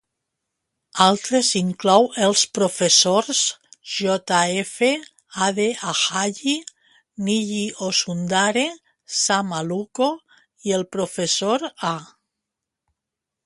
Altres 1.05 1.49
inclou 1.57 2.07
els 2.27 2.45
professors 2.57 3.41
J. 3.97 4.29
F. 4.61 4.89
Ade 5.49 5.67
Ajayi, 5.91 6.55
Niyi 7.29 7.61
Osundare, 7.89 8.65
Sam 9.19 9.53
Aluko 9.61 10.09
i 10.71 10.75
el 10.81 10.87
professor 10.97 11.69
A. 11.93 11.95